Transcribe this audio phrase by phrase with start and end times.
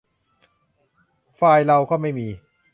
[1.35, 2.27] ไฟล์เราก็ไม่มี